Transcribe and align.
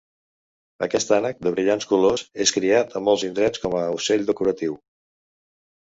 Aquest 0.85 1.13
ànec 1.17 1.43
de 1.47 1.51
brillants 1.57 1.87
colors 1.93 2.25
és 2.47 2.55
criat 2.57 2.99
a 3.01 3.05
molts 3.11 3.29
indrets 3.31 3.65
com 3.67 3.79
a 3.85 3.87
ocell 4.01 4.29
decoratiu. 4.35 4.85